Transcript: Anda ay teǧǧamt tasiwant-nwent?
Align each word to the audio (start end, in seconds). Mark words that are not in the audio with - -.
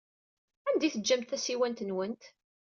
Anda 0.67 0.83
ay 0.85 0.91
teǧǧamt 0.93 1.29
tasiwant-nwent? 1.31 2.23